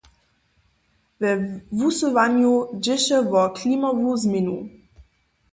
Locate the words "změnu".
4.23-4.57